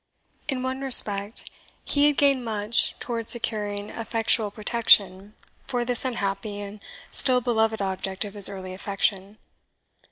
[0.49, 1.47] In one respect,
[1.85, 5.35] he had gained much towards securing effectual protection
[5.67, 6.79] for this unhappy and
[7.11, 9.37] still beloved object of his early affection.